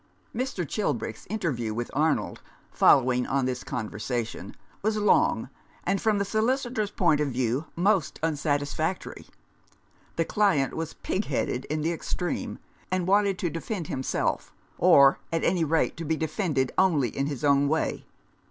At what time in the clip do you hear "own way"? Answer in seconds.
17.43-18.07